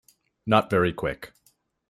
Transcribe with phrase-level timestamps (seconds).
[0.47, 1.31] Not very Quick.